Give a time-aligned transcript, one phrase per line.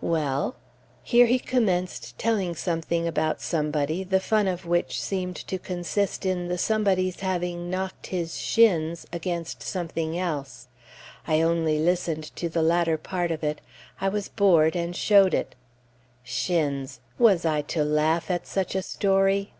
[0.00, 0.54] Well"
[1.12, 6.46] here he commenced telling something about somebody, the fun of which seemed to consist in
[6.46, 10.68] the somebody's having "knocked his shins" against something else.
[11.26, 13.32] I only listened to the latter part;
[14.00, 15.56] I was bored, and showed it.
[16.22, 19.52] "Shins!" was I to laugh at such a story?